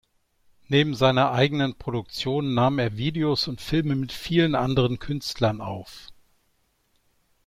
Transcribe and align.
Neben 0.67 0.95
seinen 0.95 1.19
eigenen 1.19 1.75
Produktionen 1.77 2.55
nahm 2.55 2.79
er 2.79 2.97
Videos 2.97 3.47
und 3.47 3.61
Filme 3.61 3.95
mit 3.95 4.11
vielen 4.11 4.55
anderen 4.55 4.97
Künstlern 4.97 5.61
auf. 5.61 6.07